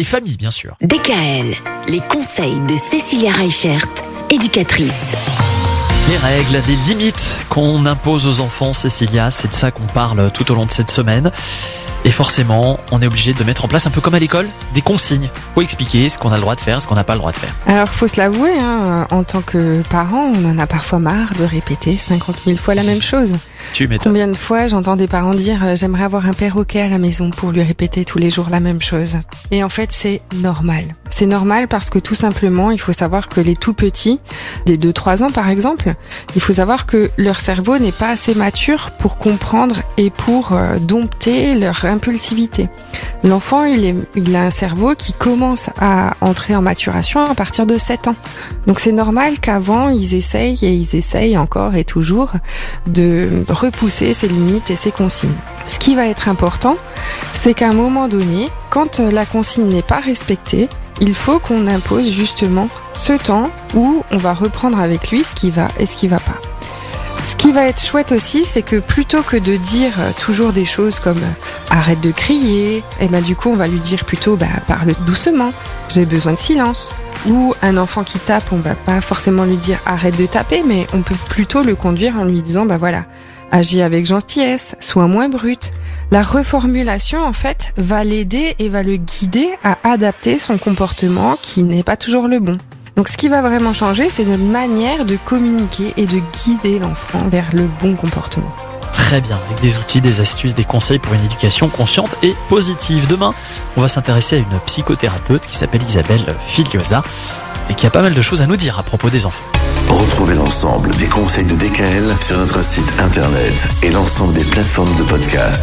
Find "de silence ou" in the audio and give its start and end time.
76.34-77.54